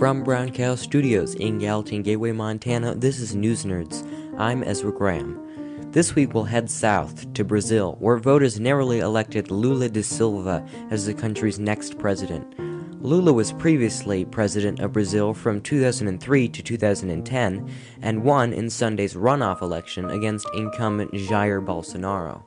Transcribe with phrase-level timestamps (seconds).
[0.00, 4.02] From Brown Cow Studios in Gallatin Gateway, Montana, this is News Nerds.
[4.38, 5.92] I'm Ezra Graham.
[5.92, 11.04] This week we'll head south to Brazil, where voters narrowly elected Lula da Silva as
[11.04, 12.58] the country's next president.
[13.04, 17.70] Lula was previously president of Brazil from 2003 to 2010
[18.00, 22.42] and won in Sunday's runoff election against incumbent Jair Bolsonaro.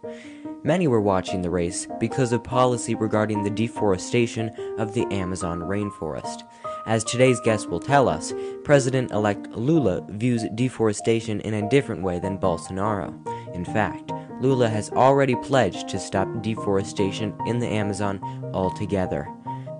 [0.63, 4.49] Many were watching the race because of policy regarding the deforestation
[4.79, 6.41] of the Amazon rainforest.
[6.85, 8.33] As today's guest will tell us,
[8.65, 13.13] President elect Lula views deforestation in a different way than Bolsonaro.
[13.55, 18.19] In fact, Lula has already pledged to stop deforestation in the Amazon
[18.53, 19.29] altogether.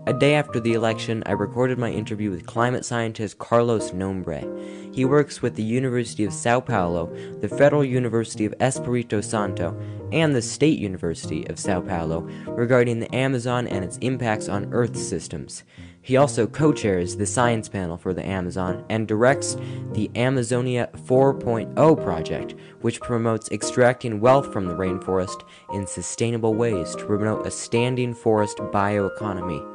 [0.05, 4.93] A day after the election, I recorded my interview with climate scientist Carlos Nobre.
[4.93, 9.77] He works with the University of Sao Paulo, the Federal University of Espirito Santo,
[10.11, 14.97] and the State University of Sao Paulo regarding the Amazon and its impacts on Earth
[14.97, 15.63] systems.
[16.05, 19.55] He also co chairs the science panel for the Amazon and directs
[19.93, 27.05] the Amazonia 4.0 project, which promotes extracting wealth from the rainforest in sustainable ways to
[27.05, 29.65] promote a standing forest bioeconomy.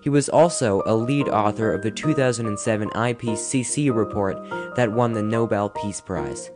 [0.00, 4.38] He was also a lead author of the 2007 IPCC report
[4.76, 6.50] that won the Nobel Peace Prize.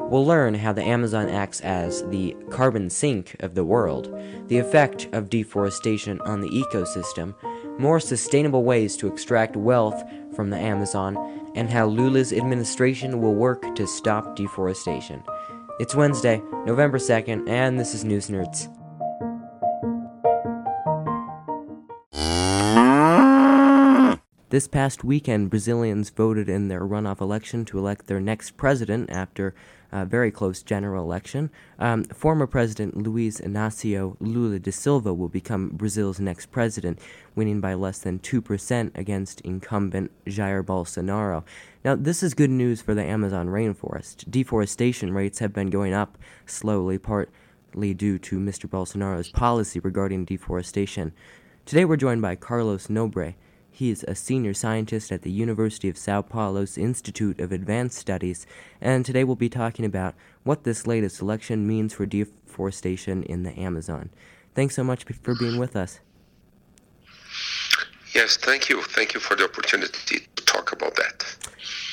[0.00, 4.14] We'll learn how the Amazon acts as the carbon sink of the world,
[4.48, 7.34] the effect of deforestation on the ecosystem,
[7.78, 10.02] more sustainable ways to extract wealth
[10.34, 11.16] from the Amazon,
[11.54, 15.22] and how Lula's administration will work to stop deforestation.
[15.78, 18.75] It's Wednesday, November 2nd, and this is News Nerds.
[24.48, 29.56] This past weekend, Brazilians voted in their runoff election to elect their next president after
[29.90, 31.50] a very close general election.
[31.80, 37.00] Um, former President Luiz Inácio Lula da Silva will become Brazil's next president,
[37.34, 41.42] winning by less than 2% against incumbent Jair Bolsonaro.
[41.84, 44.30] Now, this is good news for the Amazon rainforest.
[44.30, 48.70] Deforestation rates have been going up slowly, partly due to Mr.
[48.70, 51.12] Bolsonaro's policy regarding deforestation.
[51.64, 53.34] Today, we're joined by Carlos Nobre.
[53.76, 58.46] He is a senior scientist at the University of Sao Paulo's Institute of Advanced Studies,
[58.80, 60.14] and today we'll be talking about
[60.44, 64.08] what this latest election means for deforestation in the Amazon.
[64.54, 66.00] Thanks so much for being with us.
[68.14, 68.80] Yes, thank you.
[68.80, 71.26] Thank you for the opportunity to talk about that.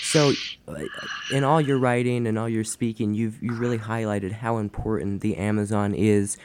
[0.04, 0.32] So,
[0.70, 0.86] uh,
[1.34, 5.36] in all your writing and all your speaking, you've you really highlighted how important the
[5.36, 6.38] Amazon is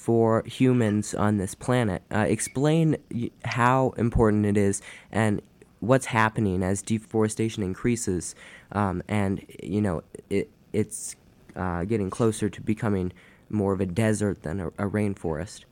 [0.00, 2.00] for humans on this planet.
[2.10, 2.96] Uh, explain
[3.44, 4.80] how important it is
[5.12, 5.42] and
[5.80, 8.34] what's happening as deforestation increases,
[8.72, 11.16] um, and you know it, it's
[11.54, 13.12] uh, getting closer to becoming
[13.50, 15.64] more of a desert than a, a rainforest.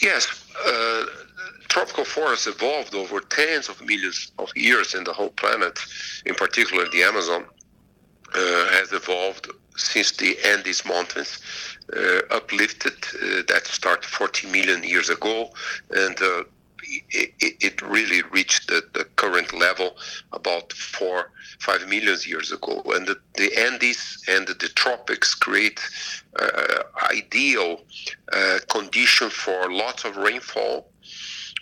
[0.00, 0.26] Yes,
[0.66, 1.04] uh,
[1.68, 5.78] tropical forests evolved over tens of millions of years in the whole planet,
[6.24, 7.44] in particular the Amazon.
[8.32, 11.38] Uh, has evolved since the Andes Mountains
[11.96, 15.50] uh, uplifted uh, that started 40 million years ago,
[15.90, 16.44] and uh,
[17.10, 19.96] it, it, really reached the, the, current level
[20.32, 21.30] about four,
[21.60, 22.82] five million years ago.
[22.86, 25.80] And the, the Andes and the tropics create
[26.38, 27.82] uh, ideal
[28.32, 30.90] uh, condition for lots of rainfall,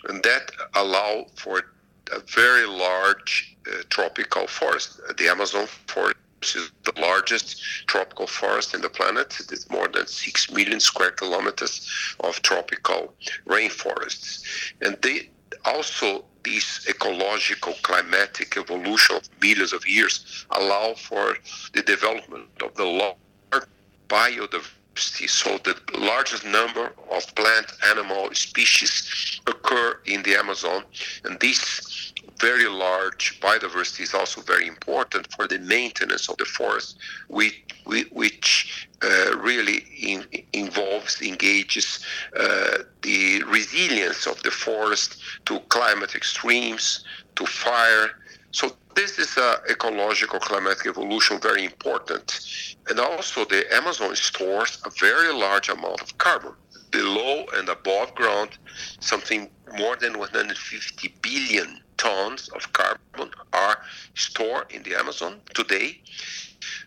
[0.07, 1.63] and that allow for
[2.11, 6.15] a very large uh, tropical forest, the Amazon forest
[6.55, 9.39] is the largest tropical forest in the planet.
[9.39, 11.87] It is more than 6 million square kilometers
[12.21, 13.13] of tropical
[13.47, 14.43] rainforests.
[14.81, 15.29] And they
[15.65, 21.37] also this ecological climatic evolution of millions of years allow for
[21.73, 23.67] the development of the large
[24.07, 25.29] biodiversity.
[25.29, 30.83] So the largest number of plant animal species occur in the Amazon,
[31.23, 36.97] and this very large biodiversity is also very important for the maintenance of the forest,
[37.27, 37.63] which,
[38.11, 42.03] which uh, really in, involves, engages
[42.39, 47.03] uh, the resilience of the forest to climate extremes,
[47.35, 48.11] to fire.
[48.51, 52.39] So this is a ecological climatic evolution very important.
[52.87, 56.53] And also the Amazon stores a very large amount of carbon
[56.91, 58.57] below and above ground,
[58.99, 63.77] something more than 150 billion tons of carbon are
[64.15, 66.01] stored in the Amazon today.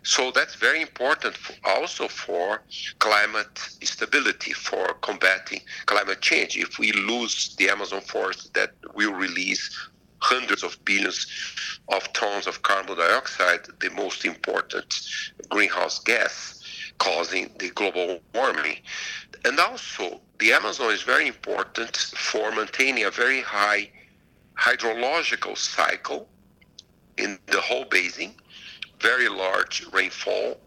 [0.02, 2.62] So that's very important for also for
[2.98, 6.56] climate stability, for combating climate change.
[6.56, 9.64] If we lose the Amazon forest, that will release
[10.18, 11.26] hundreds of billions
[11.88, 14.88] of tons of carbon dioxide, the most important
[15.48, 16.62] greenhouse gas
[16.98, 18.78] causing the global warming.
[19.44, 23.90] And also, the Amazon is very important for maintaining a very high
[24.56, 26.28] hydrological cycle
[27.16, 28.34] in the whole basin,
[29.00, 30.58] very large rainfall,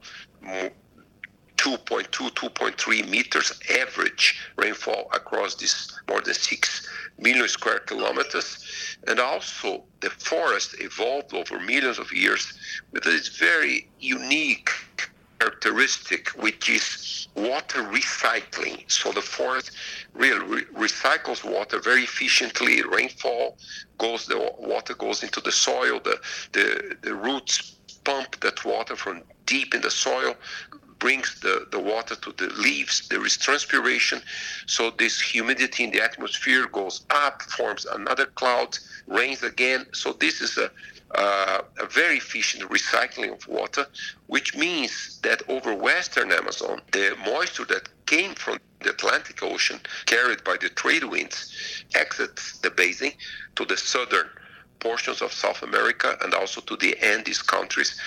[1.58, 8.98] 2.2, 2.3 meters average rainfall across this more than 6 million square kilometers.
[9.08, 12.54] And also, the forest evolved over millions of years
[12.92, 14.70] with this very unique
[15.40, 18.90] characteristic, which is water recycling.
[18.90, 19.72] So the forest
[20.14, 22.82] really re- recycles water very efficiently.
[22.84, 23.58] Rainfall
[23.98, 26.00] goes, the water goes into the soil.
[26.04, 26.20] The,
[26.54, 30.36] the, the roots pump that water from deep in the soil,
[31.00, 33.08] brings the, the water to the leaves.
[33.10, 34.22] There is transpiration.
[34.66, 38.78] So this humidity in the atmosphere goes up, forms another cloud,
[39.08, 39.86] rains again.
[39.94, 40.72] So this is a,
[41.18, 43.86] uh, a very efficient recycling of water,
[44.28, 50.44] which means that over western Amazon, the moisture that came from the Atlantic Ocean, carried
[50.44, 53.12] by the trade winds, exits the basin
[53.56, 54.28] to the southern
[54.80, 58.00] portions of South America and also to the Andes countries.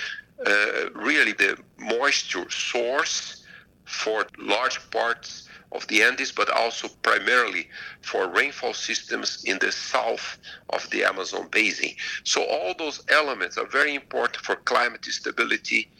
[0.46, 3.44] Uh, really the moisture source
[3.84, 7.68] for large parts of the Andes, but also primarily
[8.02, 10.38] for rainfall systems in the south
[10.70, 11.90] of the Amazon basin.
[12.24, 15.90] So all those elements are very important for climate stability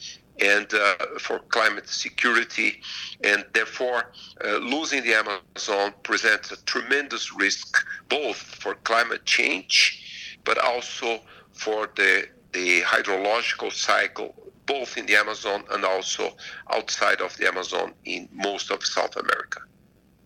[0.41, 2.81] and uh, for climate security,
[3.25, 4.13] and therefore
[4.45, 11.21] uh, losing the Amazon presents a tremendous risk both for climate change, but also
[11.53, 14.35] for the the hydrological cycle
[14.69, 16.37] both in the Amazon and also
[16.71, 19.61] outside of the Amazon in most of South America.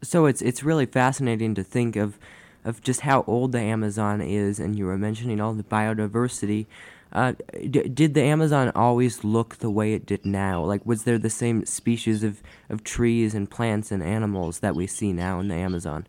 [0.02, 2.18] So it's it's really fascinating to think of
[2.64, 6.66] of just how old the Amazon is, and you were mentioning all the biodiversity.
[7.12, 7.32] Uh,
[7.70, 10.64] d- did the Amazon always look the way it did now?
[10.64, 14.86] Like, was there the same species of, of trees and plants and animals that we
[14.86, 16.06] see now in the Amazon?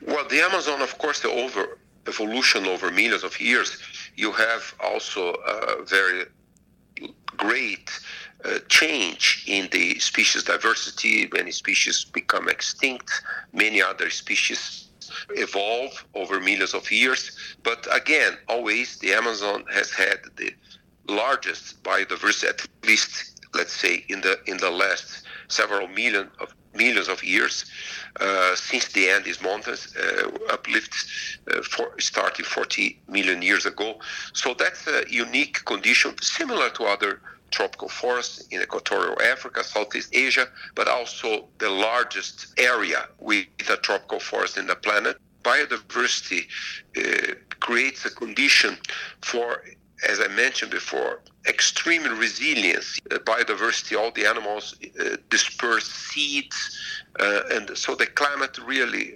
[0.00, 3.76] Well, the Amazon, of course, the over evolution over millions of years
[4.16, 6.24] you have also a very
[7.36, 7.90] great
[8.44, 11.28] uh, change in the species diversity.
[11.32, 13.10] Many species become extinct,
[13.52, 14.88] many other species
[15.30, 17.36] evolve over millions of years.
[17.62, 20.52] But again, always the Amazon has had the
[21.08, 25.23] largest biodiversity, at least let's say in the in the last
[25.54, 27.64] several million of millions of years
[28.20, 30.94] uh, since the end Andes Mountains uh, uplift
[31.50, 34.00] uh, for, started 40 million years ago.
[34.32, 37.20] So that's a unique condition, similar to other
[37.50, 44.18] tropical forests in equatorial Africa, Southeast Asia, but also the largest area with a tropical
[44.18, 45.16] forest in the planet.
[45.42, 46.46] Biodiversity
[46.96, 48.76] uh, creates a condition
[49.20, 49.62] for
[50.08, 56.78] as I mentioned before, extreme resilience, uh, biodiversity, all the animals uh, disperse seeds,
[57.20, 59.12] uh, and so the climate really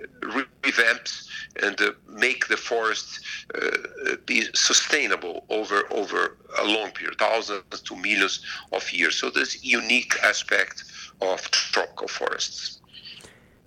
[0.63, 1.27] revamps
[1.63, 3.21] and uh, make the forest
[3.55, 9.17] uh, be sustainable over over a long period, thousands to millions of years.
[9.17, 10.85] So this unique aspect
[11.21, 12.81] of tropical forests.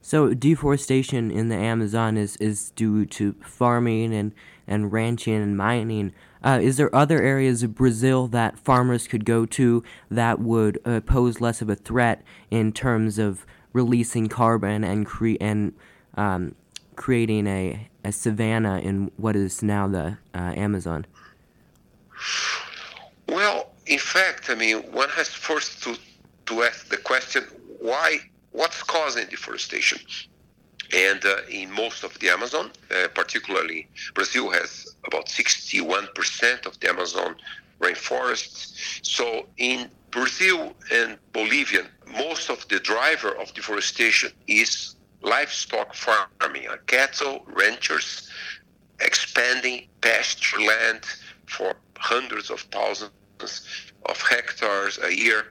[0.01, 4.33] So deforestation in the Amazon is, is due to farming and,
[4.67, 6.13] and ranching and mining.
[6.43, 10.99] Uh, is there other areas of Brazil that farmers could go to that would uh,
[11.01, 15.73] pose less of a threat in terms of releasing carbon and cre- and
[16.15, 16.55] um,
[16.95, 21.05] creating a, a savanna in what is now the uh, Amazon?
[23.27, 25.98] Well, in fact, I mean, one has first to
[26.48, 27.43] to ask the question
[27.79, 28.17] why
[28.51, 30.00] what's causing deforestation
[30.93, 36.89] and uh, in most of the Amazon, uh, particularly Brazil has about 61% of the
[36.89, 37.36] Amazon
[37.79, 39.00] rainforests.
[39.03, 46.77] So in Brazil and Bolivia, most of the driver of deforestation is livestock farming, uh,
[46.88, 48.29] cattle ranchers
[49.00, 51.01] expanding pasture land
[51.48, 53.12] for hundreds of thousands
[54.05, 55.45] of hectares a year.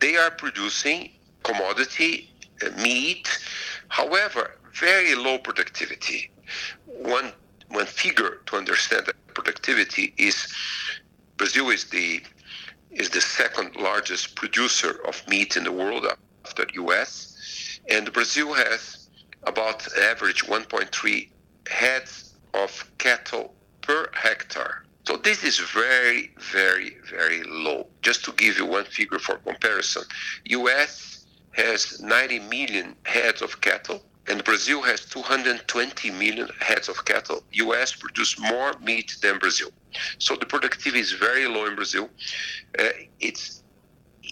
[0.00, 1.10] They are producing
[1.42, 2.30] commodity
[2.72, 3.28] meat
[3.94, 6.30] However, very low productivity.
[6.86, 7.32] One
[7.68, 10.52] one figure to understand that productivity is
[11.36, 12.20] Brazil is the
[12.90, 16.06] is the second largest producer of meat in the world
[16.44, 17.78] after U.S.
[17.88, 19.08] and Brazil has
[19.44, 21.28] about average 1.3
[21.68, 24.84] heads of cattle per hectare.
[25.06, 27.86] So this is very, very, very low.
[28.02, 30.04] Just to give you one figure for comparison,
[30.46, 31.23] U.S
[31.56, 37.44] has 90 million heads of cattle, and Brazil has 220 million heads of cattle.
[37.52, 37.94] U.S.
[37.94, 39.70] produce more meat than Brazil,
[40.18, 42.08] so the productivity is very low in Brazil.
[42.78, 42.88] Uh,
[43.20, 43.62] it's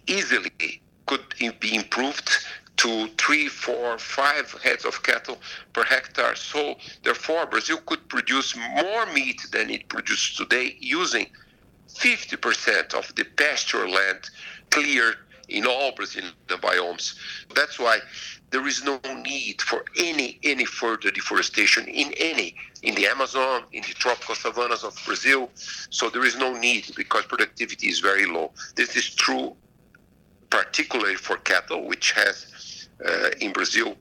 [0.06, 2.30] easily could be improved
[2.78, 5.38] to three, four, five heads of cattle
[5.72, 6.34] per hectare.
[6.34, 11.26] So, therefore, Brazil could produce more meat than it produces today using
[11.88, 14.30] 50% of the pasture land
[14.70, 15.16] cleared
[15.48, 17.14] in all Brazilian biomes.
[17.54, 17.98] That's why
[18.50, 23.82] there is no need for any any further deforestation in any in the Amazon, in
[23.82, 25.50] the tropical savannas of Brazil.
[25.90, 28.52] So there is no need because productivity is very low.
[28.76, 29.56] This is true
[30.50, 33.96] particularly for cattle, which has uh, in Brazil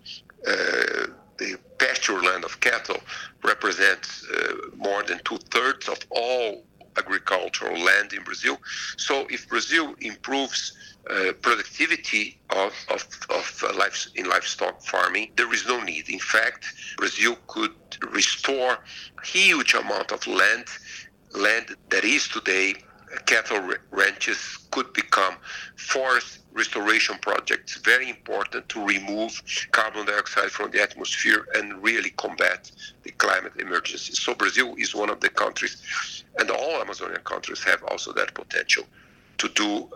[0.48, 1.08] uh,
[1.38, 3.00] the pasture land of cattle
[3.44, 6.64] represents uh, more than two thirds of all
[6.98, 8.58] agricultural land in Brazil.
[8.98, 10.74] So if Brazil improves
[11.10, 16.10] uh, productivity of, of, of uh, life, in livestock farming, there is no need.
[16.10, 16.66] In fact,
[16.98, 17.74] Brazil could
[18.12, 18.78] restore
[19.24, 20.66] huge amount of land,
[21.34, 22.76] land that is today
[23.26, 25.36] cattle ranches could become
[25.76, 29.42] forest restoration projects, very important to remove
[29.72, 32.70] carbon dioxide from the atmosphere and really combat
[33.04, 34.14] the climate emergency.
[34.14, 38.86] So Brazil is one of the countries, and all Amazonian countries have also that potential
[39.38, 39.90] to do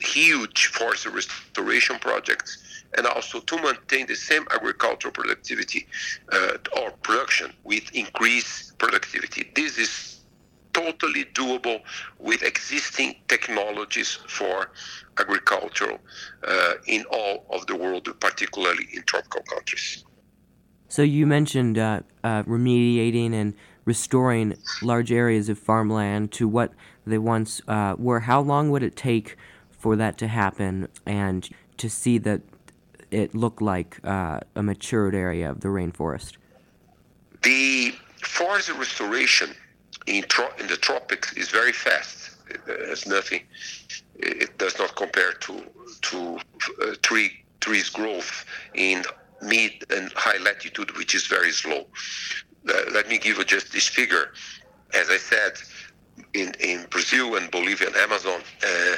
[0.00, 5.86] huge forest restoration projects and also to maintain the same agricultural productivity
[6.30, 9.50] uh, or production with increased productivity.
[9.54, 10.20] This is
[10.72, 11.80] totally doable
[12.18, 14.70] with existing technologies for
[15.18, 15.98] agriculture
[16.46, 20.04] uh, in all of the world, particularly in tropical countries.
[20.88, 26.72] So you mentioned uh, uh, remediating and restoring large areas of farmland to what
[27.06, 28.20] they once uh, were.
[28.20, 29.36] How long would it take
[29.70, 31.48] for that to happen and
[31.78, 32.42] to see that
[33.10, 36.36] it look like uh, a matured area of the rainforest?
[37.42, 39.54] The forest restoration
[40.06, 42.30] in, tro- in the tropics is very fast.
[42.48, 43.42] It nothing.
[44.16, 45.62] It does not compare to
[46.02, 46.38] to
[46.82, 48.44] uh, tree trees growth
[48.74, 49.04] in
[49.40, 51.86] mid and high latitude, which is very slow.
[52.68, 54.32] Uh, let me give you just this figure.
[54.94, 55.52] As I said,
[56.34, 58.96] in, in Brazil and Bolivia and Amazon, uh,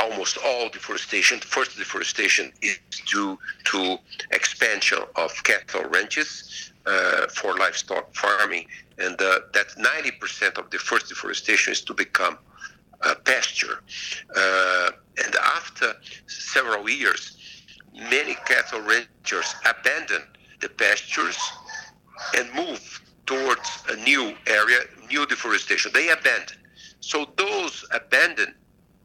[0.00, 2.78] almost all deforestation, first deforestation is
[3.10, 3.98] due to
[4.30, 8.66] expansion of cattle ranches uh, for livestock farming,
[8.98, 12.38] and uh, that 90% of the first deforestation is to become
[13.02, 13.82] uh, pasture.
[14.36, 14.90] Uh,
[15.24, 15.94] and after
[16.26, 17.36] several years,
[17.94, 20.22] many cattle ranchers abandon
[20.60, 21.38] the pastures
[22.36, 25.92] and move towards a new area, new deforestation.
[25.94, 26.56] They abandon.
[27.00, 28.54] So those abandoned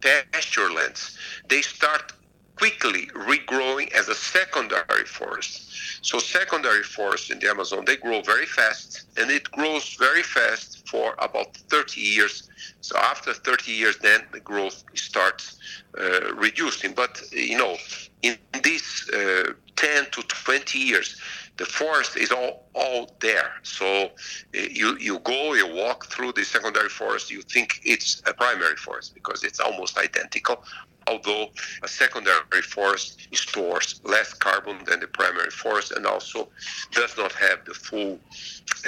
[0.01, 2.13] pasture lands, they start
[2.55, 5.71] quickly regrowing as a secondary forest.
[6.01, 10.87] So secondary forests in the Amazon, they grow very fast, and it grows very fast
[10.87, 12.49] for about 30 years.
[12.81, 15.57] So after 30 years, then the growth starts
[15.99, 16.93] uh, reducing.
[16.93, 17.77] But you know,
[18.21, 21.19] in these uh, 10 to 20 years,
[21.57, 23.51] the forest is all all there.
[23.63, 24.09] So uh,
[24.53, 29.13] you you go, you walk through the secondary forest, you think it's a primary forest
[29.13, 30.63] because it's almost identical.
[31.05, 31.49] Although
[31.83, 36.47] a secondary forest stores less carbon than the primary forest and also
[36.91, 38.17] does not have the full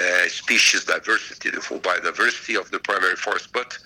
[0.00, 3.50] uh, species diversity, the full biodiversity of the primary forest.
[3.52, 3.76] But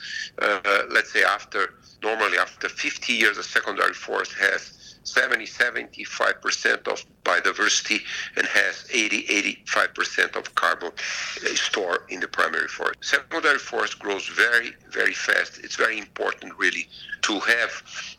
[0.41, 7.05] uh, let's say after normally after 50 years, a secondary forest has 70 75% of
[7.25, 8.01] biodiversity
[8.37, 12.99] and has 80 85% of carbon uh, stored in the primary forest.
[13.03, 15.61] Secondary forest grows very, very fast.
[15.63, 16.89] It's very important, really,
[17.23, 17.71] to have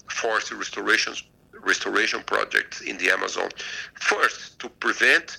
[0.09, 1.13] forest restoration
[1.63, 3.49] restoration projects in the Amazon.
[3.93, 5.37] First, to prevent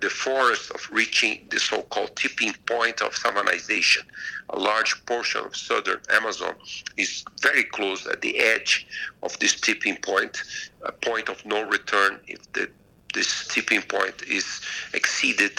[0.00, 4.04] the forest of reaching the so-called tipping point of savanization.
[4.50, 6.54] A large portion of southern Amazon
[6.96, 8.86] is very close at the edge
[9.22, 10.42] of this tipping point,
[10.82, 12.70] a point of no return if the
[13.14, 14.60] this tipping point is
[14.92, 15.58] exceeded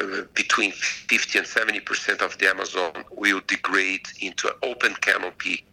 [0.00, 5.64] uh, between 50 and 70 percent of the Amazon will degrade into an open canopy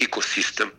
[0.00, 0.72] ecosystem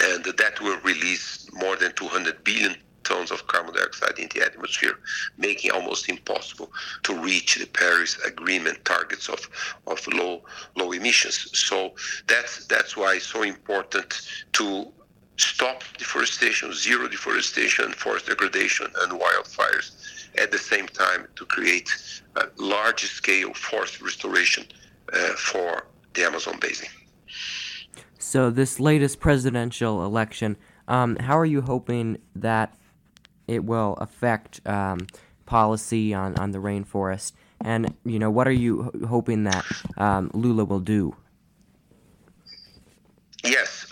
[0.00, 2.76] and that will release more than 200 billion
[3.08, 4.96] tons of carbon dioxide in the atmosphere,
[5.36, 6.70] making almost impossible
[7.04, 9.40] to reach the Paris Agreement targets of,
[9.86, 10.42] of low
[10.76, 11.36] low emissions.
[11.66, 11.76] So
[12.26, 14.10] that's that's why it's so important
[14.58, 14.66] to
[15.36, 19.88] stop deforestation, zero deforestation, forest degradation, and wildfires
[20.36, 21.90] at the same time to create
[22.36, 24.64] a large scale forest restoration
[25.12, 25.18] uh,
[25.50, 26.88] for the Amazon basin.
[28.18, 30.56] So, this latest presidential election,
[30.88, 32.74] um, how are you hoping that
[33.48, 35.06] it will affect um,
[35.46, 37.32] policy on, on the rainforest?
[37.60, 39.64] And you know, what are you hoping that
[39.96, 41.16] um, Lula will do?
[43.44, 43.86] Yes,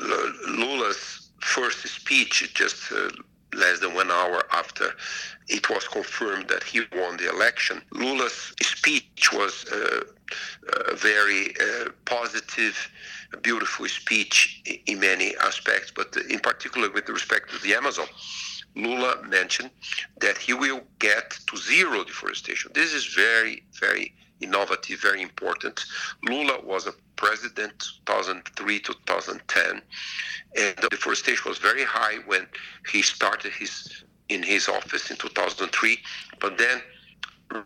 [0.48, 3.10] Lula's first speech just uh,
[3.54, 4.92] less than one hour after
[5.48, 7.80] it was confirmed that he won the election.
[7.92, 10.00] Lula's speech was uh,
[10.88, 12.90] a very uh, positive,
[13.42, 18.06] beautiful speech in many aspects, but in particular with respect to the Amazon.
[18.76, 19.70] Lula mentioned
[20.20, 22.70] that he will get to zero deforestation.
[22.74, 25.84] This is very, very innovative, very important.
[26.22, 29.82] Lula was a president 2003 2010,
[30.58, 32.46] and the deforestation was very high when
[32.92, 35.98] he started his in his office in 2003,
[36.40, 36.82] but then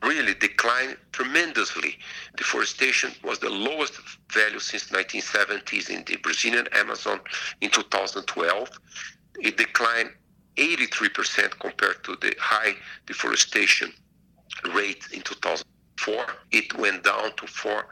[0.02, 1.98] really declined tremendously.
[2.36, 3.94] Deforestation was the lowest
[4.30, 7.18] value since 1970s in the Brazilian Amazon
[7.62, 8.68] in 2012.
[9.40, 10.10] It declined
[10.56, 12.74] 83% compared to the high
[13.06, 13.92] deforestation
[14.74, 16.26] rate in 2004.
[16.50, 17.86] It went down to 4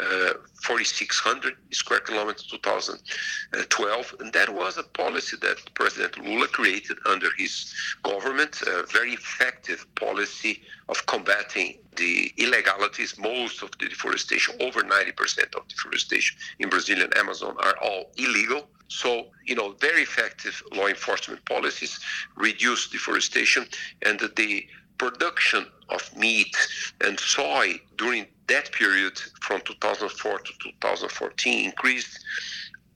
[0.00, 4.14] uh, 4,600 square kilometers 2012.
[4.20, 9.86] And that was a policy that President Lula created under his government, a very effective
[9.94, 13.16] policy of combating the illegalities.
[13.18, 18.68] Most of the deforestation, over 90% of deforestation in Brazilian Amazon, are all illegal.
[18.94, 21.98] So, you know, very effective law enforcement policies
[22.36, 23.66] reduce deforestation
[24.06, 24.64] and the
[24.98, 26.56] production of meat
[27.00, 32.24] and soy during that period from 2004 to 2014 increased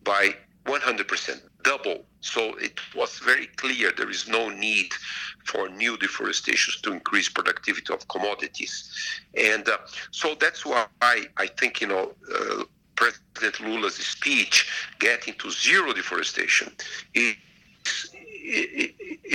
[0.04, 0.36] by
[0.66, 2.04] 100%, double.
[2.20, 4.92] So it was very clear there is no need
[5.46, 8.72] for new deforestation to increase productivity of commodities.
[9.34, 9.78] And uh,
[10.12, 12.64] so that's why I, I think, you know, uh,
[12.98, 16.72] President Lula's speech getting to zero deforestation
[17.14, 17.36] is,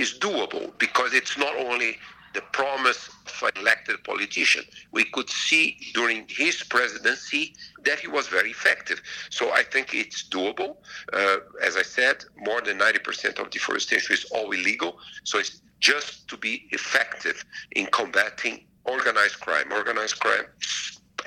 [0.02, 1.96] is doable because it's not only
[2.34, 4.64] the promise of an elected politician.
[4.92, 7.54] We could see during his presidency
[7.84, 9.00] that he was very effective.
[9.30, 10.76] So I think it's doable.
[11.12, 14.98] Uh, as I said, more than 90% of deforestation is all illegal.
[15.22, 19.72] So it's just to be effective in combating organized crime.
[19.72, 20.44] Organized crime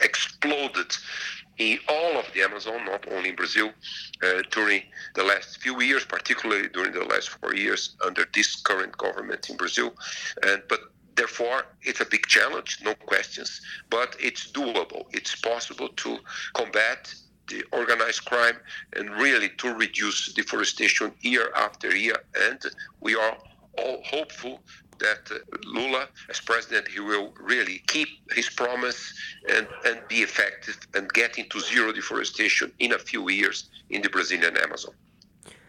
[0.01, 0.95] exploded
[1.58, 3.72] in all of the Amazon, not only in Brazil,
[4.24, 4.84] uh, during
[5.15, 9.58] the last few years, particularly during the last four years under this current government in
[9.58, 9.93] Brazil.
[10.43, 10.80] And but
[11.17, 15.06] Therefore, it's a big challenge, no questions, but it's doable.
[15.12, 16.20] It's possible to
[16.54, 17.12] combat
[17.48, 18.58] the organized crime
[18.96, 22.17] and really to reduce deforestation year after year.
[22.39, 22.62] And
[23.00, 23.36] we are
[23.80, 24.62] all hopeful
[24.99, 29.13] that uh, Lula, as president, he will really keep his promise
[29.49, 34.10] and, and be effective and get into zero deforestation in a few years in the
[34.10, 34.93] Brazilian Amazon.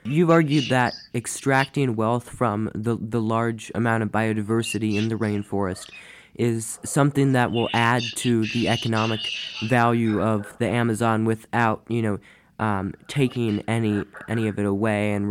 [0.05, 5.91] You've argued that extracting wealth from the, the large amount of biodiversity in the rainforest
[6.35, 9.21] is something that will add to the economic
[9.65, 12.19] value of the Amazon without, you know,
[12.59, 15.29] um, taking any any of it away and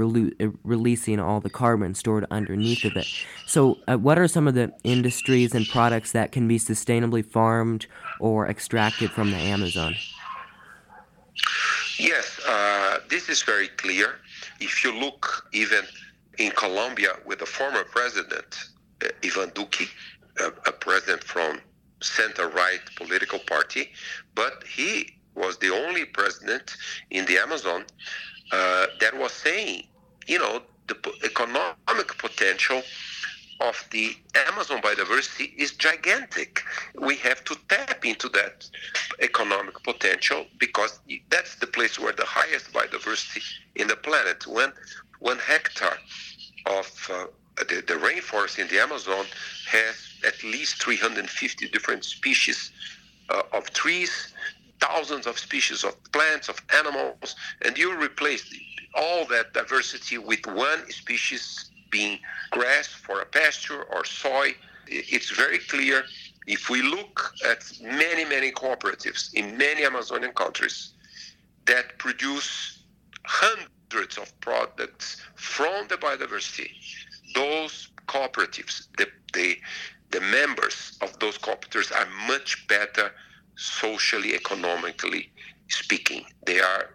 [0.63, 3.07] releasing all the carbon stored underneath of it.
[3.45, 7.87] So, uh, what are some of the industries and products that can be sustainably farmed
[8.19, 9.95] or extracted from the Amazon?
[11.99, 14.19] Yes, uh, this is very clear.
[14.59, 15.83] If you look even
[16.37, 18.69] in Colombia with the former president,
[19.03, 19.89] uh, Ivan Duque,
[20.39, 21.59] a, a president from
[22.01, 23.91] center-right political party,
[24.35, 26.75] but he was the only president
[27.11, 27.85] in the Amazon
[28.51, 29.83] uh, that was saying,
[30.27, 32.81] you know, the economic potential
[33.59, 34.15] of the
[34.47, 36.61] Amazon biodiversity is gigantic.
[36.95, 38.69] We have to tap into that
[39.19, 43.41] economic potential because that's the place where the highest biodiversity
[43.75, 44.45] in the planet.
[44.45, 44.71] When
[45.19, 45.97] one hectare
[46.67, 47.25] of uh,
[47.57, 49.25] the, the rainforest in the Amazon
[49.69, 49.95] has
[50.25, 52.71] at least 350 different species
[53.29, 54.33] uh, of trees,
[54.79, 58.43] thousands of species of plants, of animals, and you replace
[58.95, 62.19] all that diversity with one species being
[62.51, 64.53] grass for a pasture or soy.
[64.87, 66.03] It's very clear
[66.47, 70.93] if we look at many, many cooperatives in many Amazonian countries
[71.65, 72.83] that produce
[73.25, 76.71] hundreds of products from the biodiversity,
[77.35, 79.57] those cooperatives, the, the,
[80.11, 83.11] the members of those cooperatives are much better
[83.57, 85.31] socially, economically
[85.67, 86.25] speaking.
[86.45, 86.91] They are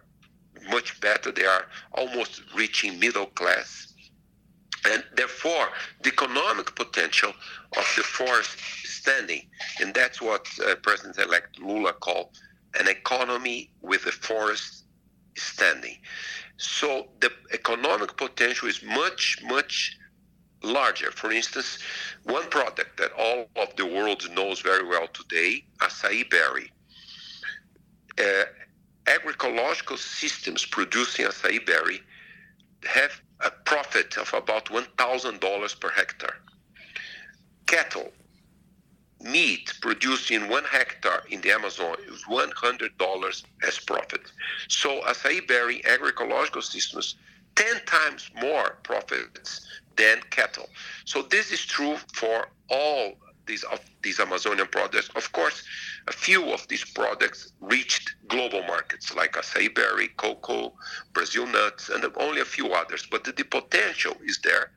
[0.70, 1.30] much better.
[1.30, 3.92] They are almost reaching middle class
[4.90, 5.68] and therefore
[6.02, 7.32] the economic potential
[7.76, 9.42] of the forest standing
[9.80, 12.28] and that's what uh, president-elect lula called
[12.80, 14.84] an economy with a forest
[15.36, 15.96] standing
[16.56, 19.96] so the economic potential is much much
[20.62, 21.78] larger for instance
[22.24, 26.70] one product that all of the world knows very well today acai berry
[28.18, 28.44] uh,
[29.06, 32.00] agroecological systems producing acai berry
[32.84, 36.36] have a profit of about $1,000 per hectare.
[37.66, 38.12] Cattle,
[39.20, 44.20] meat produced in one hectare in the Amazon is $100 as profit.
[44.68, 47.16] So acai berry agroecological systems
[47.56, 50.68] 10 times more profits than cattle.
[51.04, 53.14] So this is true for all
[53.46, 55.10] these of these Amazonian products.
[55.16, 55.62] Of course,
[56.08, 60.72] a few of these products reached global markets like acai berry, cocoa,
[61.12, 63.06] Brazil nuts, and only a few others.
[63.10, 64.70] But the, the potential is there,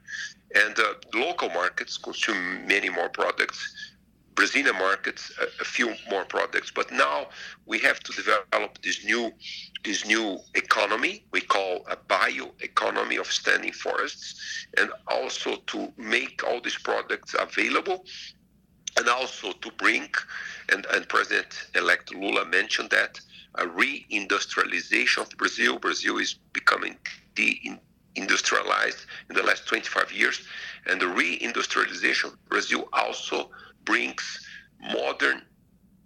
[0.55, 3.94] and uh, local markets consume many more products.
[4.36, 7.28] Brazilian markets a, a, few more products, but now
[7.65, 9.32] we have to develop this new
[9.84, 14.36] this new economy we call a bioeconomy of standing forests,
[14.78, 18.04] and also to make all these products available
[18.98, 20.08] and also to bring,
[20.71, 23.19] and, and President-elect Lula mentioned that,
[23.56, 25.80] a reindustrialization of Brazil.
[25.80, 26.98] Brazil is becoming
[27.36, 30.41] de-industrialized in the last 25 years,
[30.88, 33.50] and the reindustrialization Brazil also
[33.86, 34.45] brings
[34.80, 35.41] modern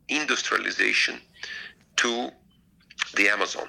[0.07, 1.19] industrialization
[1.97, 2.29] to
[3.15, 3.67] the Amazon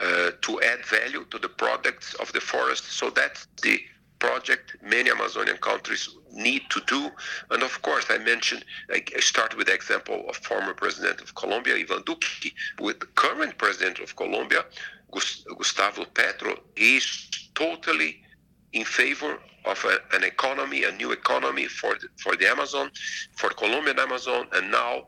[0.00, 2.84] uh, to add value to the products of the forest.
[2.92, 3.80] So that's the
[4.18, 7.10] project many Amazonian countries need to do.
[7.50, 11.76] And of course, I mentioned, I start with the example of former president of Colombia,
[11.76, 14.64] Ivan Duque, with current president of Colombia,
[15.10, 18.22] Gustavo Petro, is totally
[18.72, 22.90] in favor of a, an economy, a new economy for the, for the Amazon,
[23.36, 25.04] for Colombian Amazon, and now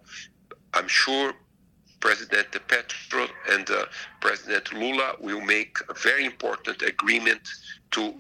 [0.75, 1.33] I'm sure
[2.01, 3.85] President Petro and uh,
[4.21, 7.49] President Lula will make a very important agreement
[7.93, 8.15] to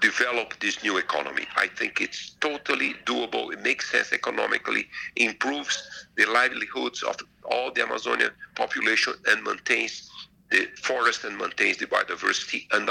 [0.00, 1.46] develop this new economy.
[1.56, 3.52] I think it's totally doable.
[3.52, 10.10] It makes sense economically, improves the livelihoods of all the Amazonian population, and maintains
[10.50, 12.90] the forest and maintains the biodiversity, and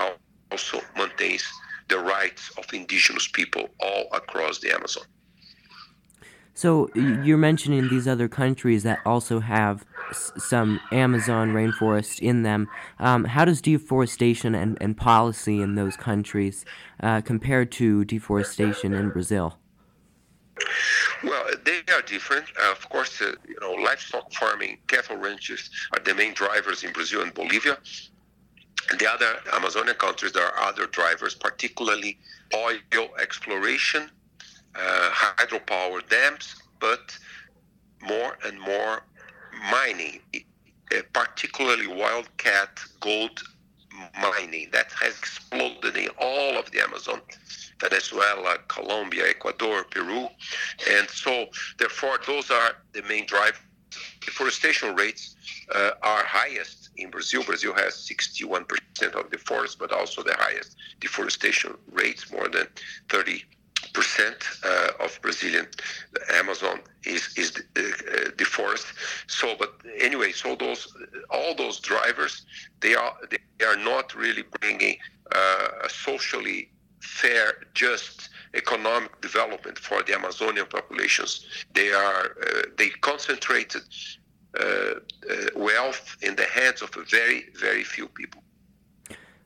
[0.51, 1.43] also maintains
[1.93, 5.03] the rights of indigenous people all across the Amazon.
[6.55, 12.67] So you're mentioning these other countries that also have some Amazon rainforest in them.
[12.99, 16.65] Um, how does deforestation and, and policy in those countries
[17.01, 19.57] uh, compare to deforestation in Brazil?
[21.23, 22.45] Well, they are different.
[22.59, 26.91] Uh, of course, uh, you know, livestock farming, cattle ranches are the main drivers in
[26.91, 27.77] Brazil and Bolivia.
[28.97, 32.17] The other Amazonian countries, there are other drivers, particularly
[32.53, 34.09] oil exploration
[34.75, 37.17] uh, hydropower dams, but
[38.01, 39.03] more and more
[39.71, 43.41] mining, uh, particularly wildcat gold
[44.21, 44.69] mining.
[44.71, 47.21] That has exploded in all of the Amazon,
[47.79, 50.27] Venezuela, Colombia, Ecuador, Peru.
[50.89, 51.45] And so,
[51.77, 53.59] therefore, those are the main drivers.
[54.25, 55.35] Deforestation rates
[55.73, 57.43] uh, are highest in Brazil.
[57.43, 58.65] Brazil has 61%
[59.13, 62.67] of the forest, but also the highest deforestation rates, more than
[63.09, 63.43] 30
[63.93, 65.67] percent uh, of Brazilian
[66.33, 68.87] Amazon is is uh, the, forest.
[69.27, 70.93] So, but anyway, so those
[71.29, 72.45] all those drivers
[72.79, 74.97] they are they are not really bringing
[75.35, 81.45] uh, a socially fair, just economic development for the Amazonian populations.
[81.73, 83.83] They are uh, they concentrated
[84.59, 84.95] uh, uh,
[85.55, 88.43] wealth in the hands of a very very few people.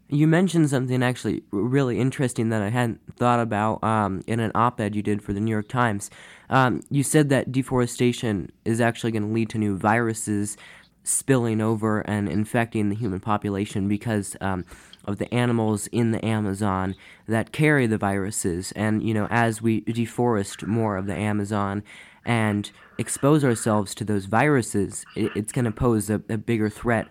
[0.09, 4.79] You mentioned something actually really interesting that I hadn't thought about um, in an op
[4.79, 6.09] ed you did for the New York Times.
[6.49, 10.55] Um, you said that deforestation is actually going to lead to new viruses
[11.03, 14.65] spilling over and infecting the human population because um,
[15.07, 16.95] of the animals in the Amazon
[17.27, 18.71] that carry the viruses.
[18.73, 21.83] And, you know, as we deforest more of the Amazon
[22.25, 27.07] and expose ourselves to those viruses, it, it's going to pose a, a, bigger threat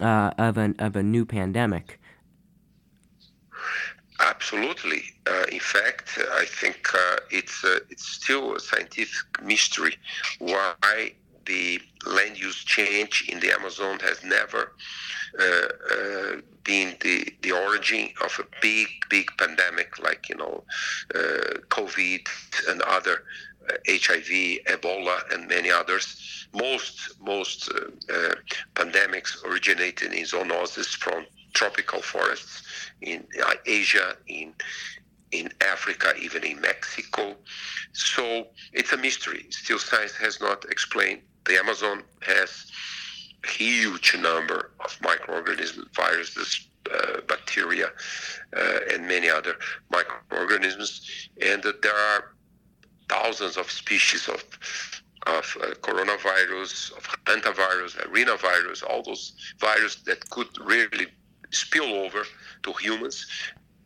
[0.00, 2.00] uh, of, an, of a new pandemic.
[4.20, 5.02] Absolutely.
[5.26, 9.96] Uh, in fact, I think uh, it's uh, it's still a scientific mystery
[10.38, 11.12] why
[11.46, 14.72] the land use change in the Amazon has never
[15.38, 20.64] uh, uh, been the, the origin of a big, big pandemic like, you know,
[21.14, 22.26] uh, COVID
[22.68, 23.24] and other
[23.88, 26.46] HIV, Ebola, and many others.
[26.54, 27.72] Most most
[28.74, 32.62] pandemics originated in zoonosis from tropical forests
[33.00, 34.54] in uh, Asia, in
[35.32, 37.34] in Africa, even in Mexico.
[37.92, 39.46] So it's a mystery.
[39.50, 41.22] Still, science has not explained.
[41.46, 42.70] The Amazon has
[43.44, 47.88] a huge number of microorganisms, viruses, uh, bacteria,
[48.56, 49.56] uh, and many other
[49.90, 52.34] microorganisms, and there are
[53.08, 54.42] thousands of species of
[55.26, 61.06] of uh, coronavirus, of hantavirus, arenavirus, all those viruses that could really
[61.50, 62.24] spill over
[62.62, 63.26] to humans.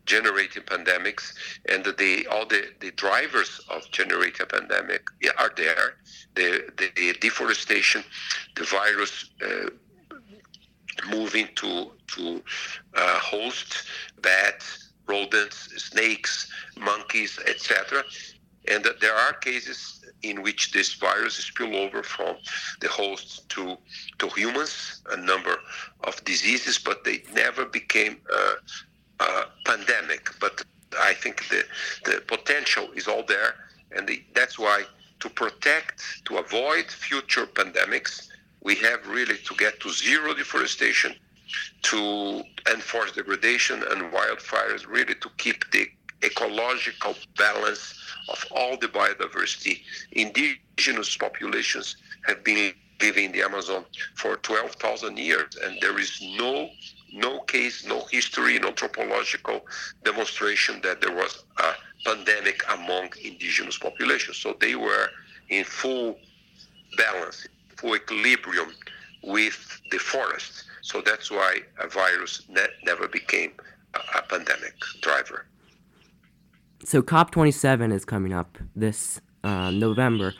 [0.08, 1.34] Generating pandemics,
[1.68, 5.02] and the all the, the drivers of generating pandemic
[5.38, 5.96] are there.
[6.34, 8.02] The, the, the deforestation,
[8.56, 9.70] the virus uh,
[11.10, 12.42] moving to to
[12.94, 13.84] uh, host
[14.22, 15.58] bats, rodents,
[15.90, 18.02] snakes, monkeys, etc.
[18.70, 22.36] And there are cases in which this virus spill over from
[22.80, 23.76] the host to
[24.18, 25.56] to humans, a number
[26.04, 28.42] of diseases, but they never became a,
[29.20, 30.30] a pandemic.
[30.40, 30.62] But
[31.00, 31.64] I think the
[32.04, 33.54] the potential is all there,
[33.92, 34.84] and the, that's why
[35.20, 38.28] to protect, to avoid future pandemics,
[38.62, 41.14] we have really to get to zero deforestation,
[41.82, 45.86] to enforce degradation and wildfires, really to keep the
[46.24, 47.94] ecological balance
[48.28, 49.82] of all the biodiversity.
[50.12, 53.84] Indigenous populations have been living in the Amazon
[54.16, 56.68] for 12,000 years, and there is no
[57.12, 59.66] no case, no history, no anthropological
[60.04, 61.72] demonstration that there was a
[62.04, 64.36] pandemic among indigenous populations.
[64.36, 65.08] So they were
[65.48, 66.18] in full
[66.96, 68.72] balance, full equilibrium
[69.22, 70.64] with the forest.
[70.82, 73.52] So that's why a virus ne- never became
[73.94, 75.46] a, a pandemic driver.
[76.84, 80.34] So COP27 is coming up this uh, November.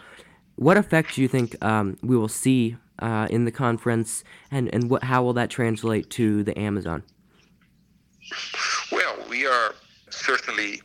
[0.57, 4.91] What effect do you think um, we will see uh, in the conference, and and
[4.91, 7.03] what how will that translate to the Amazon?
[8.93, 9.75] Well, we are
[10.11, 10.83] certainly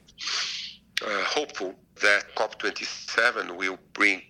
[1.05, 4.21] uh, hopeful that COP27 will bring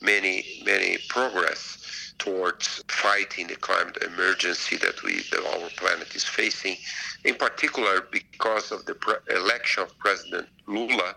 [0.00, 6.76] many many progress towards fighting the climate emergency that we that our planet is facing.
[7.24, 11.16] In particular, because of the pre- election of President Lula,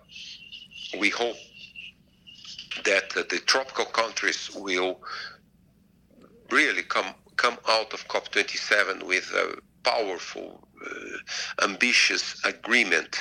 [1.00, 1.38] we hope
[2.86, 5.00] that uh, the tropical countries will
[6.52, 13.18] really come come out of COP27 with a powerful, uh, ambitious agreement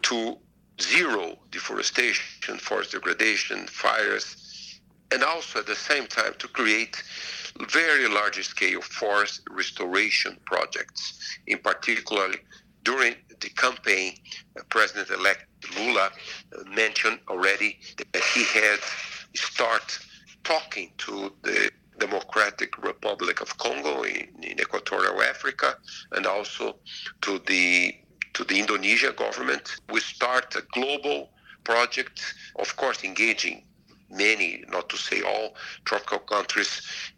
[0.00, 0.38] to
[0.80, 4.80] zero deforestation, forest degradation, fires,
[5.12, 7.02] and also at the same time to create
[7.68, 11.38] very large scale forest restoration projects.
[11.46, 12.28] In particular,
[12.84, 14.14] during the campaign,
[14.58, 15.44] uh, President-elect
[15.76, 18.78] Lula uh, mentioned already that he had
[19.34, 19.98] start
[20.44, 25.76] talking to the Democratic Republic of Congo in, in Equatorial Africa,
[26.12, 26.64] and also
[27.20, 27.94] to the
[28.34, 29.76] to the Indonesia government.
[29.92, 31.30] We start a global
[31.64, 33.66] project, of course, engaging
[34.08, 36.72] many, not to say all, tropical countries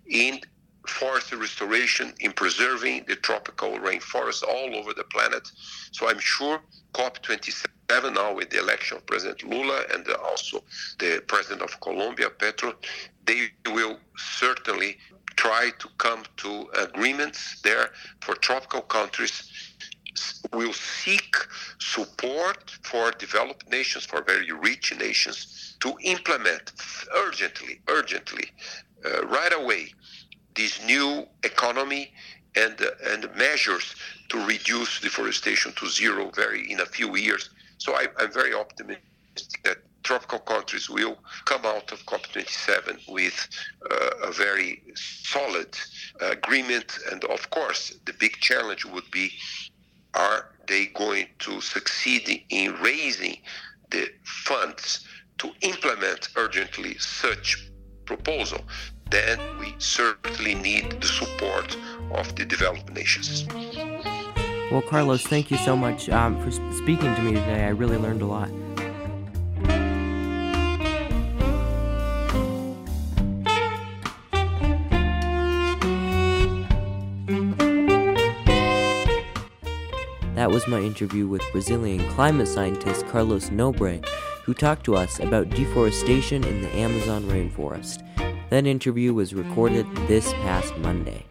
[0.06, 0.40] in
[0.86, 5.50] forest restoration, in preserving the tropical rainforests all over the planet.
[5.92, 6.60] So I'm sure
[6.94, 10.64] COP27 now with the election of President Lula and also
[10.98, 12.74] the president of Colombia, Petro,
[13.24, 14.98] they will certainly
[15.36, 17.90] try to come to agreements there
[18.20, 19.50] for tropical countries
[20.52, 21.36] will seek
[21.78, 26.72] support for developed nations, for very rich nations, to implement
[27.14, 28.50] urgently, urgently,
[29.04, 29.92] uh, right away,
[30.54, 32.12] this new economy
[32.54, 33.94] and and measures
[34.28, 37.50] to reduce deforestation to zero very in a few years.
[37.78, 39.02] So I, I'm very optimistic
[39.64, 43.48] that tropical countries will come out of COP27 with
[43.90, 45.76] uh, a very solid
[46.20, 46.98] agreement.
[47.10, 49.32] And of course, the big challenge would be
[50.14, 53.38] are they going to succeed in raising
[53.90, 55.06] the funds
[55.38, 57.70] to implement urgently such
[58.04, 58.60] proposal?
[59.12, 61.77] Then we certainly need the support
[62.12, 63.46] of the developed nations.
[64.70, 67.66] Well, Carlos, thank you so much um, for speaking to me today.
[67.66, 68.48] I really learned a lot.
[80.35, 84.03] That was my interview with Brazilian climate scientist Carlos Nobre,
[84.44, 88.03] who talked to us about deforestation in the Amazon rainforest.
[88.52, 90.06] That interview was recorded mm-hmm.
[90.08, 91.24] this past Monday.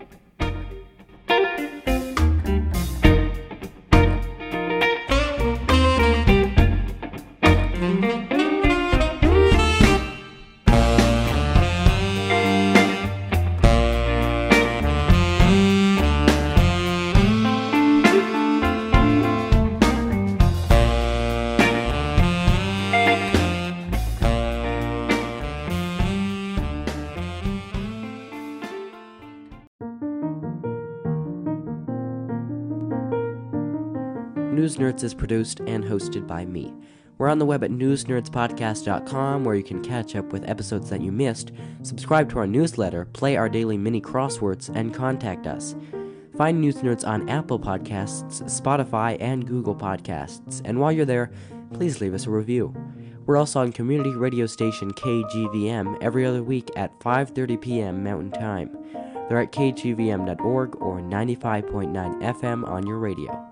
[34.72, 36.74] News Nerds is produced and hosted by me.
[37.18, 41.12] We're on the web at newsnerdspodcast.com where you can catch up with episodes that you
[41.12, 41.52] missed,
[41.84, 45.76] subscribe to our newsletter, play our daily mini crosswords, and contact us.
[46.38, 50.62] Find News Nerds on Apple Podcasts, Spotify, and Google Podcasts.
[50.64, 51.32] And while you're there,
[51.74, 52.74] please leave us a review.
[53.26, 58.04] We're also on community radio station KGVM every other week at 5:30 p.m.
[58.06, 58.70] Mountain Time.
[59.28, 63.51] They're at kgvm.org or 95.9 FM on your radio.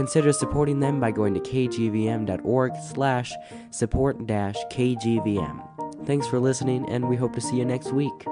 [0.00, 3.34] Consider supporting them by going to kgvm.org slash
[3.70, 6.06] support dash kgvm.
[6.06, 8.24] Thanks for listening, and we hope to see you next week.